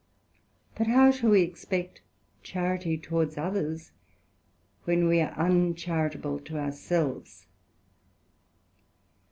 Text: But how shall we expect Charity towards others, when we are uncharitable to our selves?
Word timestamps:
But 0.75 0.87
how 0.87 1.11
shall 1.11 1.29
we 1.29 1.43
expect 1.43 2.01
Charity 2.41 2.97
towards 2.97 3.37
others, 3.37 3.91
when 4.85 5.05
we 5.07 5.21
are 5.21 5.37
uncharitable 5.37 6.39
to 6.39 6.57
our 6.57 6.71
selves? 6.71 7.45